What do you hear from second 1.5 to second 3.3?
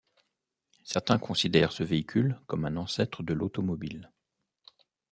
ce véhicule comme un ancêtre